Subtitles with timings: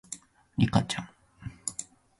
[0.57, 1.09] リカちゃん